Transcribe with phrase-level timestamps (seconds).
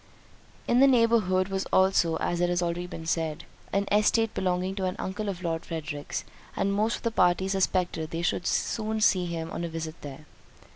[0.67, 4.85] In the neighbourhood was also (as it has been already said) an estate belonging to
[4.85, 6.23] an uncle of Lord Frederick's,
[6.55, 10.25] and most of the party suspected they should soon see him on a visit there.